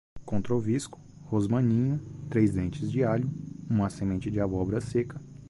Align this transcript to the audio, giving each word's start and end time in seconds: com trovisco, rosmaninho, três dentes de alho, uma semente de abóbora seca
com 0.25 0.41
trovisco, 0.41 0.99
rosmaninho, 1.27 1.99
três 2.27 2.53
dentes 2.53 2.91
de 2.91 3.03
alho, 3.03 3.29
uma 3.69 3.87
semente 3.87 4.31
de 4.31 4.39
abóbora 4.39 4.81
seca 4.81 5.21